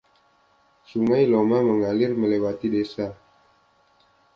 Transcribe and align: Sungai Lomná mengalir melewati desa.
Sungai 0.87 1.25
Lomná 1.31 1.59
mengalir 1.69 2.11
melewati 2.21 2.67
desa. 2.73 3.07